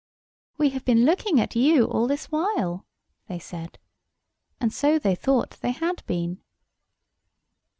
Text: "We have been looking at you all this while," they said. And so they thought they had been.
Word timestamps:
"We 0.57 0.69
have 0.69 0.83
been 0.83 1.05
looking 1.05 1.39
at 1.39 1.55
you 1.55 1.85
all 1.85 2.07
this 2.07 2.31
while," 2.31 2.87
they 3.27 3.37
said. 3.37 3.77
And 4.59 4.73
so 4.73 4.97
they 4.97 5.13
thought 5.13 5.59
they 5.61 5.73
had 5.73 6.03
been. 6.07 6.41